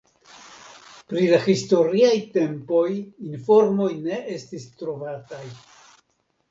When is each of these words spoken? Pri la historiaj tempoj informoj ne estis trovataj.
Pri 1.11 1.25
la 1.31 1.39
historiaj 1.43 2.15
tempoj 2.39 2.89
informoj 3.29 3.93
ne 4.09 4.19
estis 4.41 4.69
trovataj. 4.83 5.45